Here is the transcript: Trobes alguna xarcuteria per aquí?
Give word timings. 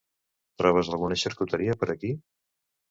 Trobes 0.61 0.89
alguna 0.95 1.21
xarcuteria 1.25 1.79
per 1.85 1.93
aquí? 1.97 2.15